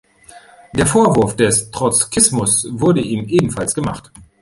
Der 0.73 0.87
Vorwurf 0.87 1.35
des 1.35 1.69
Trotzkismus 1.69 2.65
wurde 2.71 3.01
ihm 3.01 3.29
ebenfalls 3.29 3.75
gemacht. 3.75 4.11